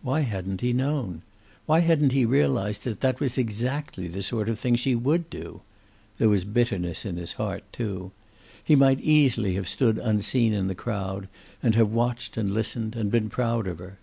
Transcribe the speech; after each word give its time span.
Why 0.00 0.20
hadn't 0.20 0.60
he 0.60 0.72
known? 0.72 1.22
Why 1.66 1.80
hadn't 1.80 2.12
he 2.12 2.24
realized 2.24 2.84
that 2.84 3.00
that 3.00 3.18
was 3.18 3.36
exactly 3.36 4.06
the 4.06 4.22
sort 4.22 4.48
of 4.48 4.60
thing 4.60 4.76
she 4.76 4.94
would 4.94 5.28
do? 5.28 5.60
There 6.18 6.28
was 6.28 6.44
bitterness 6.44 7.04
in 7.04 7.16
his 7.16 7.32
heart, 7.32 7.64
too. 7.72 8.12
He 8.62 8.76
might 8.76 9.00
easily 9.00 9.54
have 9.56 9.66
stood 9.68 9.98
unseen 9.98 10.52
in 10.52 10.68
the 10.68 10.76
crowd, 10.76 11.28
and 11.64 11.74
have 11.74 11.90
watched 11.90 12.36
and 12.36 12.48
listened 12.48 12.94
and 12.94 13.10
been 13.10 13.28
proud 13.28 13.66
of 13.66 13.80
her. 13.80 13.98